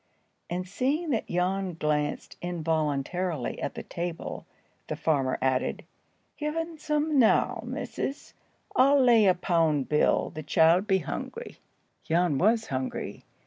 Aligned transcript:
And 0.49 0.67
seeing 0.67 1.11
that 1.11 1.27
Jan 1.27 1.75
glanced 1.75 2.35
involuntarily 2.41 3.61
at 3.61 3.75
the 3.75 3.83
table, 3.83 4.47
the 4.87 4.95
farmer 4.95 5.37
added, 5.43 5.85
"Give 6.37 6.55
un 6.57 6.79
some 6.79 7.19
now, 7.19 7.61
missus. 7.63 8.33
I'll 8.75 8.99
lay 8.99 9.27
a 9.27 9.35
pound 9.35 9.89
bill 9.89 10.31
the 10.31 10.41
child 10.41 10.87
be 10.87 10.97
hungry." 10.97 11.59
Jan 12.03 12.39
was 12.39 12.65
hungry. 12.69 13.25